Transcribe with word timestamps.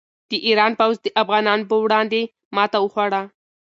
د 0.29 0.31
ایران 0.47 0.71
پوځ 0.79 0.95
د 1.01 1.07
افغانانو 1.21 1.67
په 1.69 1.75
وړاندې 1.83 2.21
ماته 2.55 2.77
وخوړه. 2.81 3.21